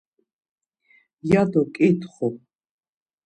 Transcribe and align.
ya 1.29 1.41
do 1.51 1.61
ǩitxu. 1.75 2.27